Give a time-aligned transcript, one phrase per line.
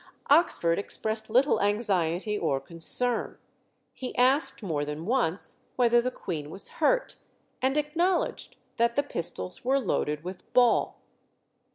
[0.31, 3.37] Oxford expressed little anxiety or concern.
[3.93, 7.17] He asked more than once whether the Queen was hurt,
[7.61, 11.01] and acknowledged that the pistols were loaded with ball.